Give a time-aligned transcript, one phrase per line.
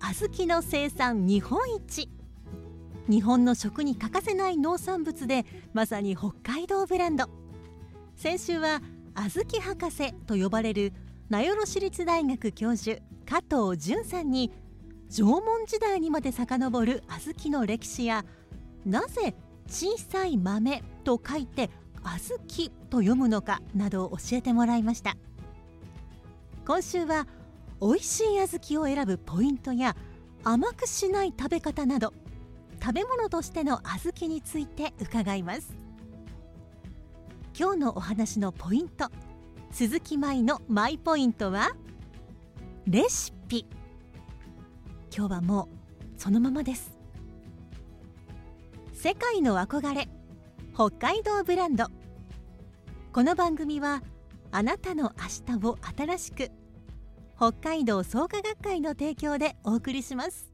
[0.00, 2.08] 小豆の生産日本一。
[3.08, 7.28] 日本の食に欠かせない農産物でまさに北海道ブランド。
[8.16, 8.80] 先週は
[9.14, 10.92] 小豆博士と呼ばれる
[11.28, 14.52] 名寄市立大学教授加藤淳さんに
[15.10, 18.24] 縄文時代にまで遡る小豆の歴史や
[18.86, 19.34] なぜ
[19.66, 21.70] 小さい豆と書いて
[22.02, 25.16] 小豆と読むのかなどを教えてもらいました。
[26.66, 27.26] 今週は
[27.80, 29.96] 美味しい小豆を選ぶポイントや
[30.44, 32.12] 甘くしない食べ方など
[32.80, 35.74] 食べ物としての小豆について伺います。
[37.58, 39.08] 今日のお話のポイント
[39.72, 41.70] 鈴木舞のマイポイントは
[42.86, 43.66] レシピ。
[45.14, 45.68] 今日はも
[46.16, 46.96] うそのままです。
[48.92, 50.08] 世界の憧れ
[50.74, 51.86] 北海道ブランド。
[53.12, 54.02] この番組は
[54.50, 55.12] あなたの
[55.48, 56.50] 明日を新しく
[57.38, 60.52] 北海道創価学会の提供でお送りします。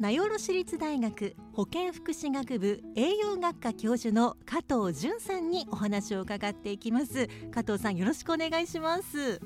[0.00, 7.28] 名寄市立大学保健福祉学部栄養学科教授の加藤淳さんにお話を伺っていきます。
[7.52, 9.40] 加藤さんよろしくお願いします。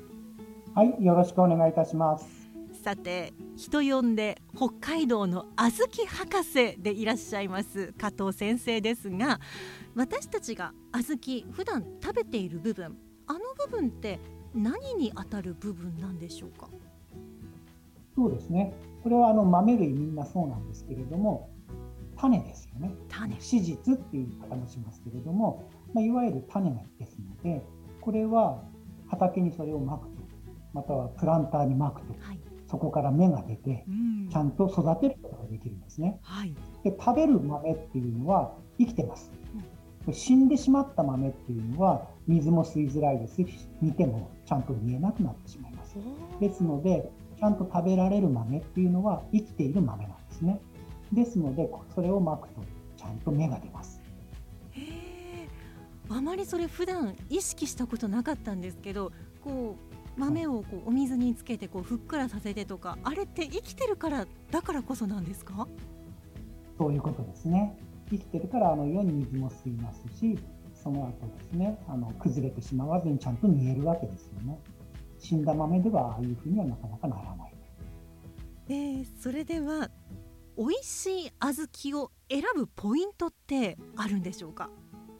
[0.73, 2.25] はい、よろしくお願いいたします。
[2.83, 9.39] さて人呼んで北海道の小豆博士でいらっしゃいます加藤先生ですが
[9.95, 12.97] 私たちが小豆普段食べている部分
[13.27, 14.19] あの部分って
[14.53, 16.67] 何に当たる部分なんでしょうか？
[18.15, 18.73] そうですね。
[19.03, 21.49] これはあの豆類みんなそうなんですけれども、
[22.15, 22.93] 種ですよね。
[23.09, 27.65] 種史実っていう言い方もしますけれども、まあ、いわゆる種ですので、
[28.01, 28.61] これは
[29.07, 30.13] 畑にそれをまくと、
[30.73, 36.19] またはプランターにまくと、はい、そこから芽が出て、うんちゃんと育てることができるんですね。
[36.23, 39.31] はいで、食べる豆っていうのは生きてます
[40.07, 40.13] うん。
[40.13, 43.47] 死んでしまった豆っていうのは水も吸いづらいですし、
[43.81, 45.95] 煮てもちゃんと見えなくなってしまいます。
[46.39, 50.59] ですので、ちゃんと食べられる豆っていうのは生きている豆なんですね。
[51.11, 52.61] ですので、それをまくと
[52.97, 54.01] ちゃんと芽が出ます。
[56.09, 59.11] あまりそれ普段意識したことなかったんですけど
[59.41, 59.77] こ
[60.17, 65.67] う豆をこうお水につけてこうふっくらさせてとかあれって生きてるからだからこそなんですか？
[66.77, 67.75] そういうことですね。
[68.11, 70.37] 生きてるからあのように水も吸いますし、
[70.83, 74.59] その後ですね、あの崩れてしまわずにちゃんと煮えるわけですよね。
[75.17, 77.53] 死んだ豆ではああいうふうにはなかなかならない。
[78.67, 79.89] えー、それでは
[80.57, 84.69] 美味しい小豆を選ぶポイントってあるんでしょうか？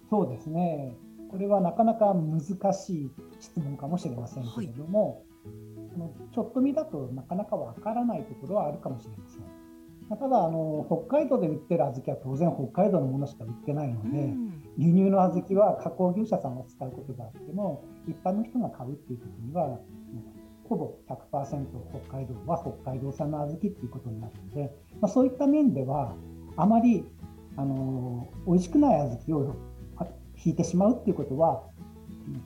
[0.10, 0.98] そうですね。
[1.32, 2.42] これはなかなか難
[2.74, 5.24] しい質問かもしれませんけれども、
[5.96, 9.44] あのちょっと見だとなかなかわからないところはあるかもしれません。
[10.10, 14.64] まあただあの、北海道で売ってる小豆は当然北海道のものしか売ってないので、うん。
[14.78, 19.80] 輸入の小豆は加工業者さんを使うことがあっても、一般の人が買うっていう時には、うん
[20.70, 21.66] ほぼ100%
[22.08, 26.16] 北海道は北海道産の小豆っていうことになるので、まあ、そういった面では、
[26.56, 27.06] あまり
[27.58, 29.56] あの美味しくない小豆を
[29.98, 30.08] あ
[30.44, 31.74] 引いてしまうっていうことは、うん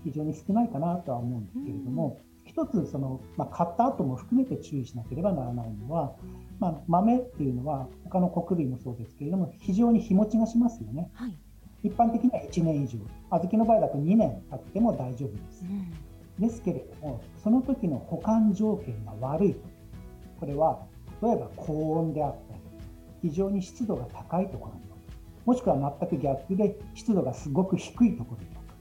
[0.03, 6.15] 非常に少ないかなとは思うんですけれども、一つその、まあ、買った後も含めて注意しなければならないのは、
[6.59, 11.09] まあ、豆っていうのは他の穀類もそうですけれども非常に日持ちがしますよね。
[11.13, 11.37] はい、
[11.83, 12.99] 一般的には1年以上、
[13.29, 15.65] 小豆の場合だと2年経っても大丈夫です。
[15.65, 15.67] う。
[15.67, 15.93] ん。
[16.39, 19.59] ですけれども、その時の保管条件が悪いと、
[20.39, 20.79] これは
[21.21, 22.61] 例えば高温であったり、
[23.21, 24.87] 非常に湿度が高いところに
[25.47, 28.75] もしくは全く逆で湿度がすごく低いところに置く、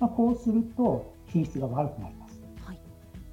[0.00, 2.40] まあ、こうすると品質が悪くなります。
[2.64, 2.80] はい。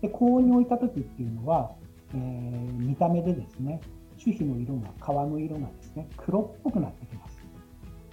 [0.01, 1.71] で高温に置いた時っていうのは、
[2.13, 3.81] えー見た目でですね、
[4.21, 7.35] 種皮の色が、皮の色がですね、黒っぽくなってきます。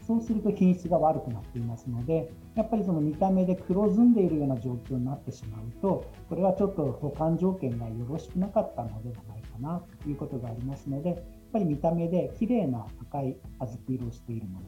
[0.07, 11.19] そうすると品質が悪くなっていますので、やっぱりその見た目で黒ずんでいるような状況になってしまうと、これはちょっと保管条件がよろしくなかったのではないかなということがありますので、やっ
[11.53, 14.67] ぱり見た目で綺麗な赤い小豆色をしているもの、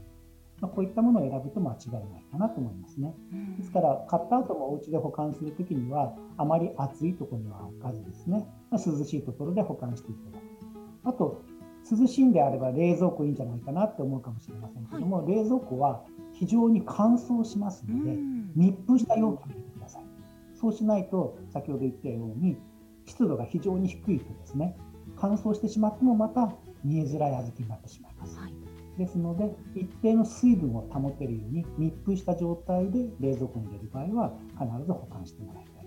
[0.65, 3.15] まあ、こういったものを選ぶと間違いないかなと思いますね。
[3.59, 10.45] ですから、買った後もお家で保管するときには、あまり暑いところには置かずですね、まあ、涼しいところで保管していただく。
[11.05, 11.43] あと、
[11.91, 16.03] 涼しいんであれば冷蔵庫いいんじゃないかなって思うかもしれませんけども、はい、冷蔵庫は
[16.33, 18.17] 非常に乾燥しますので、
[18.57, 20.03] 密封した容器に入れてください。
[20.55, 22.57] そうしないと、先ほど言ったように、
[23.05, 24.79] 湿度が非常に低いとですね、
[25.17, 28.39] 乾燥してしまってもまた見えづらい小豆になってしまいます。
[28.97, 35.87] はい、ですので、一定の水分を保てるように密封した状態で冷蔵庫に入れる場合は必ず保管してもらいたい。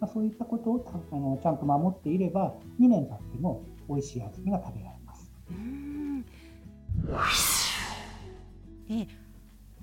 [0.00, 5.32] まあ、そういったことをあのちゃんと守っていれば、2年経っても美味しい小豆が食べられます。
[5.50, 6.24] うん。
[8.90, 9.06] え。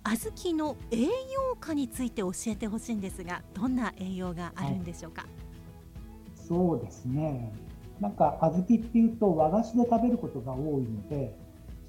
[0.07, 7.51] 小豆の栄養価について教えてほしいんですがどんな栄養があるんでしょうか、はい、そうですね。
[7.99, 11.35] なんか小豆っていうと和菓子で食べることが多いので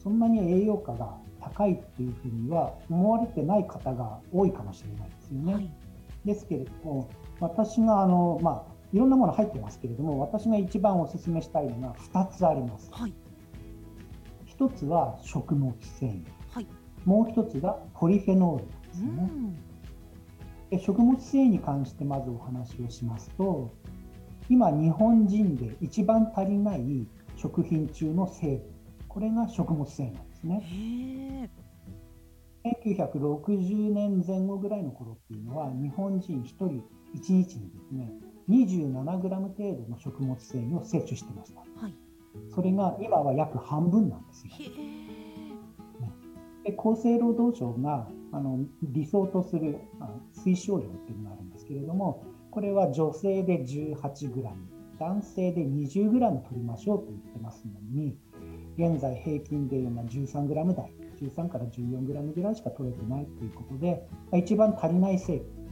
[0.06, 5.55] そんなに栄養価が高いっていうふうには思われてない方が多いかもしれないですよね。
[5.55, 5.70] はい、
[6.25, 7.11] ですけれども
[7.41, 12.88] 私があの、まあ、いろんなもの入ってますけれども私が一番おすすめしたいのが2つあります。
[12.93, 13.14] はい、
[14.56, 16.25] 1つは食物繊維、
[16.55, 16.69] はい、
[17.05, 19.31] もう1つがポリフェノールですね。
[20.70, 23.75] で食物繊維に関してまずお話をしますと
[24.49, 28.75] 今日本人で一番足りない食品中の成分
[29.17, 31.51] これが食物繊維なんですね。
[32.85, 36.83] 1960年前後ぐらいの頃っていうのは日本人1人1
[37.15, 38.13] 日にですね
[38.51, 41.95] 27g 程度の食物繊維を摂取してました、はい、
[42.55, 44.53] それが今は約半分なんですよ。
[46.65, 49.79] で厚生労働省があの理想とする
[50.45, 58.19] 推奨量っていうのがあるんですけれどもこれは女性で 18g 男性で 20g 取りましょうと言ってますのに
[58.78, 60.93] 現在平均で 13g 台。
[61.20, 65.67] 13から 14g ぐらいしか取れてないということで一番足りない成分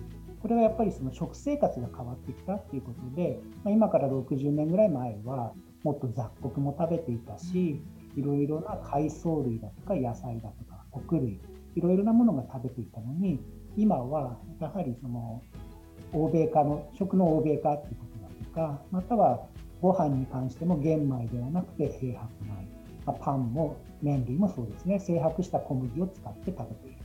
[0.44, 5.54] これはやっぱりその食生活が変わってきたっていうことで、今から60年ぐらい前は
[5.84, 7.82] もっと雑穀も食べていたし、
[8.14, 11.40] いろいろな海藻類だとか野菜だとか穀類、
[11.76, 13.40] いろいろなものが食べていたのに、
[13.78, 15.40] 今はやはりその
[16.12, 18.04] 欧米化の、食の欧米化っていうこ
[18.52, 19.46] とだとか、または
[19.80, 22.73] ご飯に関しても玄米ではなくて精白米、
[23.06, 26.96] まあ、パンも麺類もそうですね、精白した小麦を使って食べている。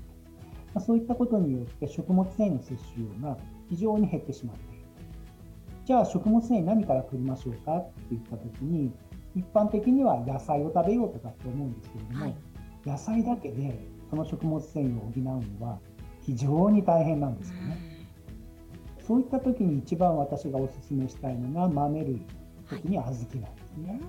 [0.73, 3.37] まあ、そういったことによって食物繊維の摂取量が
[3.69, 4.85] 非常に減ってしまっている。
[5.85, 8.91] じゃあ食物繊維何から取りましょうかって言った時に
[9.35, 12.35] 一般的には野菜を食べようとかって思うんですけれども、はい、
[12.85, 13.79] 野菜だけで
[14.09, 15.79] その食物繊維を補うのは
[16.21, 17.89] 非常に大変なんですよね。
[19.07, 22.21] そういった時に一番私がお勧めしたいのが豆類、
[22.69, 23.99] 特に小豆なんですね。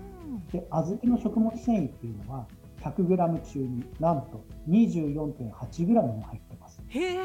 [0.52, 2.46] で小豆の食物繊維っていうのは
[2.82, 6.80] 100g 中になんと 24.8g も入ってます。
[6.88, 7.18] へ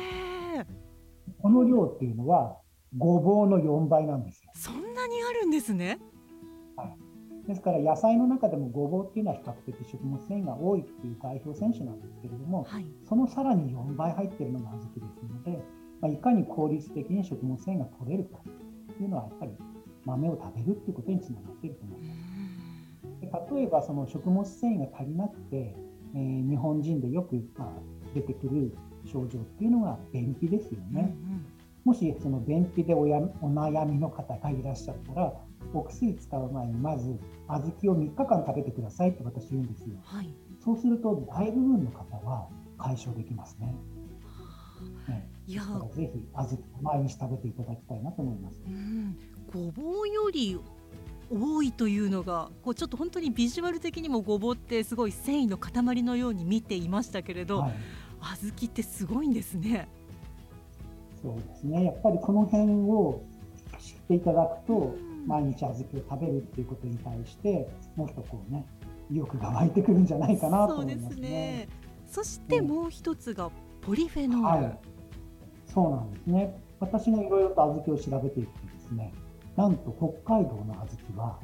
[1.42, 2.58] この量っていうのは
[2.98, 4.52] ごぼうの4倍なんですよ。
[4.56, 6.00] そんなにあるんですね。
[6.76, 7.48] はい。
[7.48, 15.64] ですから野菜の中でもごぼうっていうのは比較的食物繊維が多いっていう代表選手なんですけれども、はい、そのさらに4倍入っているのが小豆ですので、
[16.02, 18.40] まあ、いかに効率的に食物繊維が取れるか
[18.98, 19.52] というのはやっぱり
[20.06, 22.25] 豆を食べるっていうことにつながっていると思います。
[23.52, 25.76] 例えばその食物繊維が足りなくて、
[26.16, 27.72] えー、日本人でよく、まあ、
[28.14, 28.76] 出てくる
[29.06, 31.14] 症状っていうのが便秘ですよね。
[31.24, 31.46] うんうん、
[31.84, 35.34] もしその便秘でおやお悩みの方がいらっしゃったら
[35.74, 39.96] お薬使う前にまず小豆を3日間食べてくださいって私言うんですよ。
[40.04, 40.30] はい、
[40.64, 43.76] そうすると大部分の方は解消できますね。
[45.08, 45.62] ねいや
[45.94, 48.62] ぜひ小豆毎日食べていただきたいなと思います。
[48.66, 49.18] うん、
[49.54, 50.58] ごぼうより
[51.32, 57.74] 多いというのがこうちょっと本当にビジュアル的にもごぼうってすごい繊維の塊のように見ていましたけれど、はい、
[58.20, 59.88] 小豆ってすごいんですね。
[61.22, 61.86] そうですね。
[61.86, 63.24] やっぱりこの辺を
[63.80, 68.66] 知っていただくと、毎日小豆を食べるっていうことに対してもっとこうね
[69.12, 71.16] 意欲が湧いてくるんじゃないかなと思いますね。
[71.16, 71.68] そね。
[72.08, 73.50] そしてもう一つが
[73.82, 74.80] ポリフェノール、はい、
[75.74, 76.56] そうなんですね。
[76.80, 79.14] 私がいろいろと小豆を調べていくとですね、
[79.56, 79.96] なんと
[80.26, 81.40] 北海道の小豆は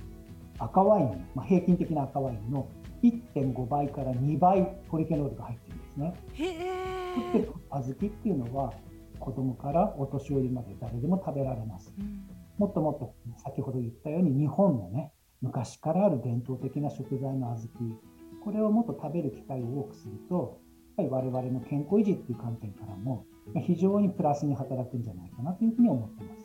[0.59, 2.67] 赤ワイン、まあ、平均的な赤ワインの
[3.03, 6.13] 1.5倍から2倍ポリフェノールが入ってるんですね。
[6.33, 8.73] へで小豆っていうのは
[9.19, 11.93] 子供からお年寄りまで誰でも食べられます。
[11.97, 12.27] うん、
[12.57, 17.95] もっともっと先ほど言ったように日本のね昔からある伝統的な食材の小豆
[18.43, 20.59] これをもっと食べる機会を多くすると
[20.97, 23.25] やっぱり我々の健康維持っていう観点からも
[23.65, 26.40] 非常にプラスに働くんじゃないかなというふうに思ってます。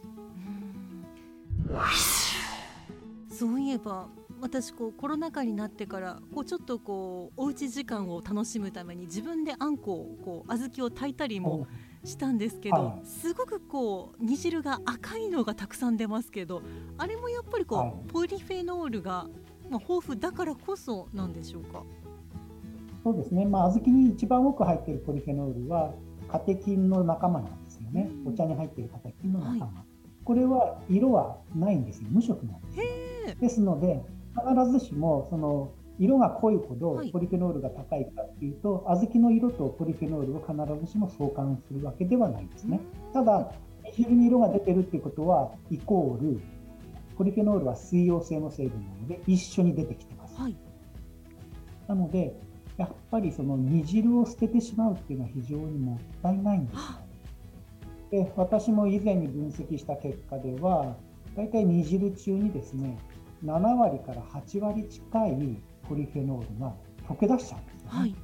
[3.30, 4.08] そういえば
[4.40, 11.66] 私こうコロナ禍になってからこうちょっとこうおうち時間を楽しむために自分であんこをこう小豆を炊いたりも
[12.04, 16.62] したんですけど、はい、すごくこう煮汁が赤いのがたくさん出ますけど
[16.98, 19.26] あれもやっぱりこう、はい、ポリフェノールが、
[19.70, 21.82] まあ、豊富だからこそなんでしょうか？
[23.02, 25.92] そうですね、まあ、小豆に一番多く入っているポリフェノールは
[26.28, 29.85] カテキンの仲間なんですよね、うん、お茶に入っているカテキンの仲間、はい、
[30.26, 34.02] これは色はないんですよ無色なんですですので
[34.34, 42.80] 必ずしもその色が濃いほどポリフェノールが高いかっていうと、はい、小豆の色とポリフェノールを必ずしも相関するわけではないんですね。
[43.14, 43.52] ただ、
[43.84, 46.40] 煮汁に色が出てるっていうことは、イコール、
[47.16, 50.38] ポリフェノールは水溶性の成分なので、一緒に出てきてます。
[50.38, 50.56] はい、
[51.88, 52.36] なので、
[52.76, 56.80] やっぱりその煮汁を捨ててしまうっていうのは非常にもったいないんですよ。
[58.10, 60.96] で私も以前に分析した結果では、
[61.36, 62.98] 大体煮汁中にですね、
[63.44, 66.74] 7割から8割近いポリフェノールが
[67.08, 68.14] 溶け出しちゃうんです、ね、はい。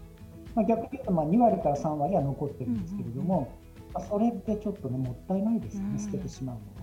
[0.55, 3.57] まあ、逆に言うとまあ2割から3割は残ってるんですけれども、
[3.95, 6.63] まあ、それってちょっとねもったいないですよね、捨ててしまうの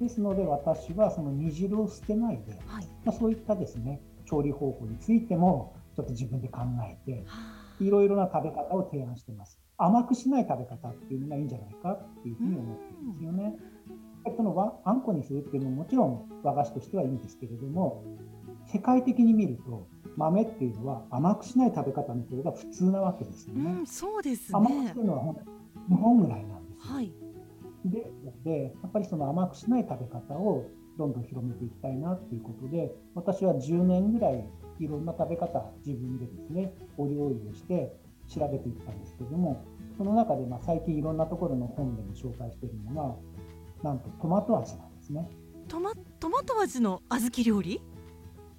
[0.00, 6.60] ですので私はその煮汁を捨てないで、はい、まあ、そういったですね調理方法についてもちょっと自分で考
[6.90, 7.24] えて
[7.80, 13.56] いろいろな食べ方を提案してます甘くしない食べ方っていうのがいいんじゃないかっていうふうに思ってるんですよね。
[14.36, 18.04] そのあんこにするっていうのももちろん和菓子としてはいいんですけれども
[18.66, 23.72] 世界的に見ると豆っていうのは甘くしない食べ方の方が普通なわけですよね。
[23.72, 24.58] うん、そうですね。
[24.58, 25.34] 甘くするのは
[25.88, 26.94] 日本ぐらいなんですよ。
[26.94, 27.12] はい、
[27.84, 28.10] で
[28.44, 30.66] でやっぱりその甘くしない食べ方を
[30.98, 34.46] どんどん広めていきたいなっていうことで私は10年ぐらい
[34.78, 37.96] いろんな食べ方自分でですねお料理をして
[38.28, 39.64] 調べていったんですけども
[39.96, 43.14] その中でまあ最近いろんなところの本でも紹介しているのが
[43.82, 45.28] なんとトマト味なんですね。
[45.68, 47.80] トマトマト味の小豆料理？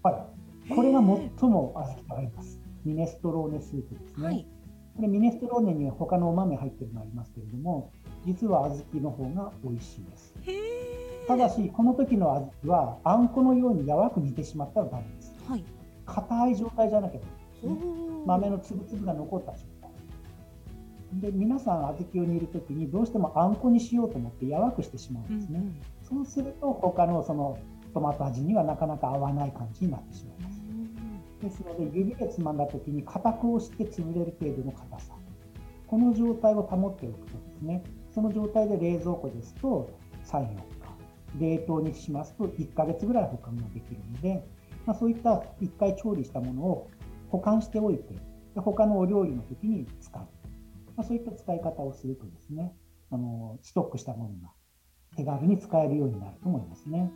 [0.03, 0.73] はい。
[0.73, 2.59] これが最も小豆と合います。
[2.85, 4.25] ミネストローネスープですね。
[4.25, 4.47] はい、
[4.95, 7.91] これミネストローネには他のお豆入ってるのありますけれども、
[8.25, 10.35] 実は小豆の方が美味しいです。
[11.27, 15.33] ただし、この時の小豆はあんこのように柔く煮てしまったらダメです。
[15.47, 15.63] はい。
[16.05, 17.93] 硬い状態じゃなきゃダメです、ね。
[18.25, 19.72] 豆の粒々が残った状態。
[21.22, 25.60] で皆さん小豆を煮る時にどうしてもあんこにしようと思って柔くしてしまうんですね。
[25.60, 27.58] うんうん、そうすると他のその
[27.93, 30.62] トマト味にはなかなか合わない感じになってしまいます。
[31.41, 35.13] ですので指でつまんだ時に固く押して潰れる程度の硬さ。
[35.88, 37.84] この状態を保っておくとですね。
[38.13, 39.89] その状態で冷蔵庫ですと
[40.25, 40.63] 3、4日
[41.39, 44.46] 冷凍にしますと1ヶ月ぐらい保管ができるので、
[44.86, 46.89] まあ、そういった1回調理したものを
[47.29, 48.13] 保管しておいて
[48.53, 50.22] で他のお料理の時に使う、
[50.95, 52.73] まあ、そういった使い方をするとですね
[53.12, 54.51] あのストックしたものが
[55.15, 57.12] 手軽に使えるようになると思いますね。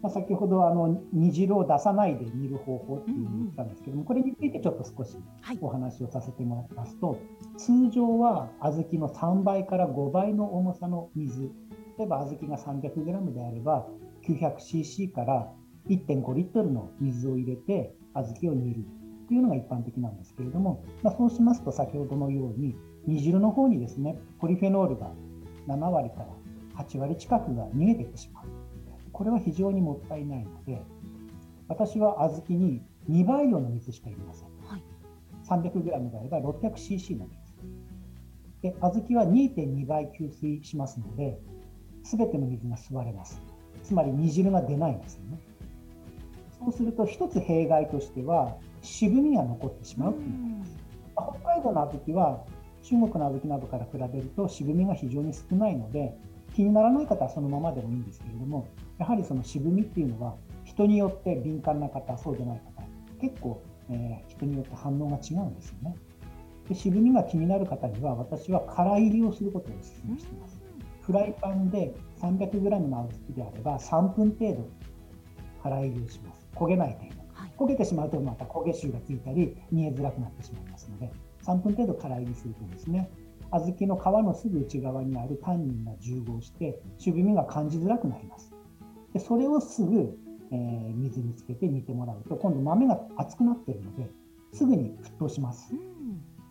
[0.00, 5.16] まあ、先ほどあの煮汁を出さないで煮る方法っていうのを言ったんですけども、これについてちょっと少し
[5.60, 7.18] お話をさせてもらいますと、
[7.56, 11.50] 通常は小豆の3倍から5倍の重さの水
[11.98, 13.86] 例えば小豆が 300g であれば
[14.26, 15.52] 900cc から
[15.88, 18.84] 1.5リットルの水を入れて小豆を煮る
[19.26, 25.12] というのが一般的なんですけれども、まあ、そうしますと先ほどのように煮汁の方にですねポリフェノールが
[25.66, 26.26] 7割から
[26.84, 28.44] 8割近くが逃げていってしまう。
[29.12, 30.80] これは非常にもったいないので、
[31.66, 34.48] 私は小豆に2倍量の水しか入れません。
[34.64, 34.82] はい、
[35.44, 37.38] 300g であれば 600cc の水。
[38.62, 41.38] で、小豆は2.2倍吸水しますので、
[42.04, 43.42] すべての水が吸われます。
[43.82, 45.38] つまり煮汁が出ないんですよね。
[46.60, 50.78] そうすると、一つ弊害としては、渋みが残ってしまうということです。
[51.42, 52.44] 北海道の小豆は
[52.82, 56.16] 中国の小豆などから比べると渋みが非常に少ないので、
[56.54, 58.66] 気にならない方はそのままでもいいんですけれども、
[58.98, 62.82] やはりその渋みっていうのは、人によって敏感な方、そうでない方、
[63.20, 65.96] 結構、えー、人によって反応が違うんですよね。
[66.68, 70.60] で渋みが気になる方には、私は空入りをすることをお勧めしています。
[71.02, 74.68] フライパンで 300g の小豆であれば、3分程度
[75.62, 76.48] 空入りをします。
[76.54, 77.17] 焦げない程度。
[77.58, 81.10] はい、焦げてしまうとまた焦げ臭がついたり、煮えづらくなってしまいますので、
[81.44, 83.10] 3分程度空入りするとですね、
[83.50, 88.52] 小豆の皮のすぐ内側にあるタンニンが重合して渋みが感じづらくなります。
[89.12, 90.18] でそれをすぐ、
[90.50, 94.10] えー、水につけて煮てもらうと今度豆が熱くなっているので
[94.52, 95.72] すぐに沸騰します、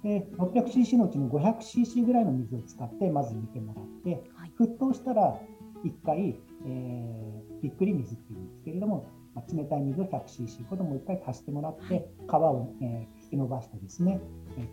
[0.04, 5.40] で 600cc のうちの 500cc ぐらいの水を使ってまず煮てもらって、はい、沸騰したら
[5.84, 9.17] 1回、えー、びっくり水っていうんですけれども、まあ、
[9.52, 14.20] 冷たい水を 100cc ほどもう1回足してもらって、皮を、えー、引き伸ばしてですね、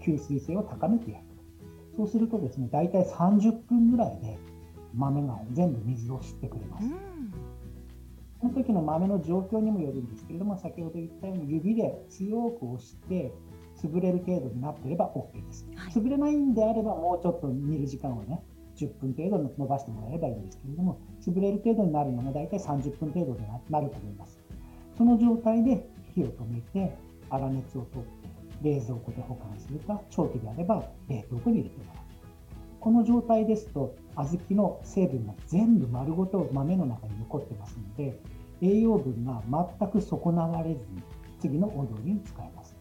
[0.00, 1.24] 吸水性を高めてやる
[1.96, 4.38] そうするとですね、大体30分ぐらいで
[4.94, 6.88] 豆が全部水を吸ってくれます。
[8.40, 13.32] その時の豆の状況にもよるんですけれども、先ほど言ったように指で強く押して
[13.76, 15.66] 潰れる程度になっていれば OK です。
[15.94, 18.42] 潰れないんであれば、もうちょっと煮る時間をね、
[18.76, 24.43] 10分程度伸ばしてもらえればいいんですけれども、潰れる程度になるのが大体30分程度でなると思います。
[24.96, 26.96] その状態で火を止めて、
[27.30, 28.28] 粗熱を取って、
[28.62, 32.04] 冷蔵庫で保管するか、長期であれば冷凍庫に入れてもらう。
[32.80, 38.20] この状態ですと、小豆の成分が全部丸ごと豆の中に残ってますので、
[38.60, 39.42] 栄養分が
[39.78, 41.02] 全く損なわれずに、
[41.40, 42.76] 次のお料理に使えます。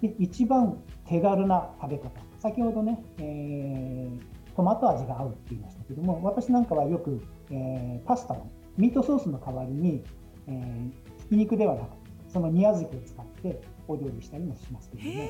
[0.00, 7.20] で一番手軽な食べ方、先ほどね、えー、トマト味が合うって言いましたけども、私なんかはよく、
[7.50, 10.04] えー、パスタのミートソースの代わりに、
[10.46, 11.88] えー、ひき肉ではなく、
[12.32, 15.28] その煮小豆を使ってお料理したりもしますけども、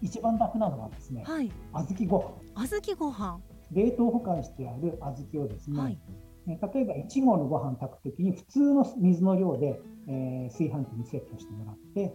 [0.00, 2.18] 一番楽なのはですね、はい、小豆ご
[2.56, 2.66] 飯。
[2.66, 3.40] 小豆ご飯。
[3.72, 5.98] 冷凍保管してある小豆をですね、はい、
[6.46, 12.14] 例えば1合のご飯炊くときに普通の水の量で、えー、炊飯器にセットしてもらって、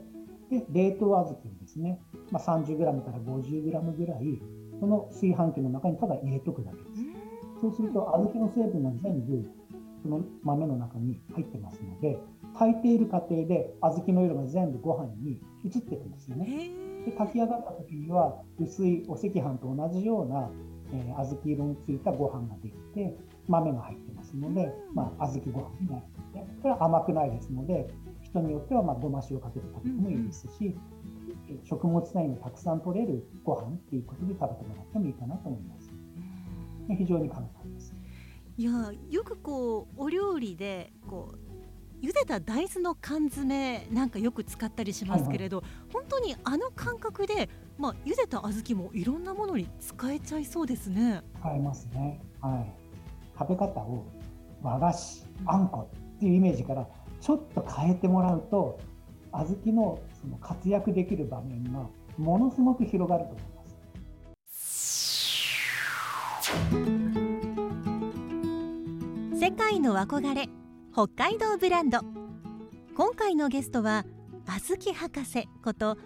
[0.49, 1.99] で冷凍小豆をですね、
[2.31, 4.41] まあ、30g から 50g ぐらい、
[4.79, 7.01] その炊飯器の中にただ入れとくだけです。
[7.61, 9.43] そうすると小豆の成分が全部
[10.01, 12.19] その豆の中に入ってますので、
[12.57, 16.71] 炊いている過程で小豆の色が全部ご飯に移っていくんですよね。
[17.05, 20.49] で炊き上がった時には薄いお赤飯と同じような、
[20.93, 23.17] えー、小豆色についたご飯ができて
[23.47, 26.39] 豆が入ってますので、まあ、小豆ご飯になるんで。
[26.61, 27.87] これは甘くないですので
[28.21, 30.75] 人によってはまあごま塩かけて食べてもいいですし、
[31.63, 35.91] 食物繊維のたくさん取れるご飯っていうことで食べてもらってもいいかなと思います。
[36.97, 37.93] 非常に簡単です。
[38.55, 41.42] いやよくこうお料理でこう
[42.03, 51.23] 茹でた大豆の缶詰なんかよく使ったりしますけれど、はいはい、本当にあの感覚で、まあ、茹でた小豆もいろんなものに使えちゃいそうですね。
[51.39, 52.19] 使えますね。
[52.41, 52.73] はい。
[53.39, 54.05] 食べ方を
[54.61, 56.85] 和菓子、あんこっていうイメージから
[57.21, 58.81] ちょっと変えてもらうと、
[59.31, 63.49] 小豆のその活躍できる場面がものすごく広がると思いま
[64.49, 64.83] す。
[69.39, 70.49] 世界の憧れ
[70.95, 72.01] 北海道ブランド。
[72.95, 74.05] 今回のゲストは
[74.45, 75.97] 小豆博士こと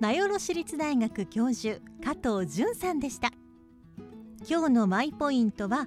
[0.00, 3.30] 名寄市立大学教授加藤淳さんでした。
[4.46, 5.86] 今日のマイポイントは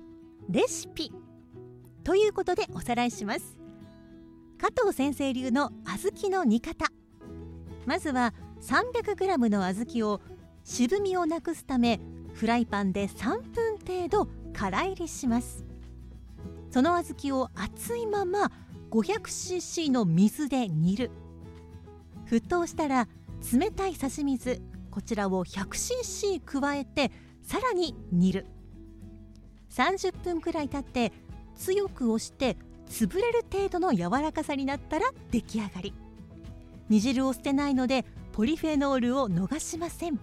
[0.50, 1.12] レシピ。
[2.04, 3.60] ということでおさらいします。
[4.60, 6.88] 加藤先生流の小豆の煮方。
[7.86, 10.22] まずは 300g の小豆を
[10.64, 12.00] 渋みをなくすため
[12.34, 15.67] フライパンで3分程度空入りします。
[16.78, 18.52] その小豆を熱いまま
[18.92, 21.10] 500cc の水で煮る。
[22.30, 23.08] 沸騰したら
[23.52, 24.62] 冷たい差し水
[24.92, 27.12] こちらを 100cc 加えて
[27.42, 28.46] さらに煮る。
[29.72, 31.12] 30分くらい経って
[31.56, 35.96] 強く押して潰れる程度の柔らかさになったら出来上がり。
[36.90, 40.20] 煮汁を捨てないのでポリフェノールを逃しません。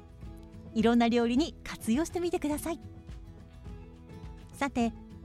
[0.73, 2.79] いろんな料理に活用してみてください。
[4.53, 4.93] さて